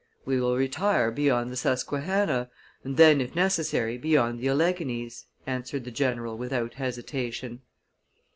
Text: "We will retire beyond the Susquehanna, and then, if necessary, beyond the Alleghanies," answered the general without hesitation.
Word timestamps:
"We 0.25 0.41
will 0.41 0.57
retire 0.57 1.11
beyond 1.11 1.51
the 1.51 1.55
Susquehanna, 1.55 2.49
and 2.83 2.97
then, 2.97 3.21
if 3.21 3.35
necessary, 3.35 3.99
beyond 3.99 4.39
the 4.39 4.49
Alleghanies," 4.49 5.27
answered 5.45 5.83
the 5.85 5.91
general 5.91 6.39
without 6.39 6.73
hesitation. 6.73 7.61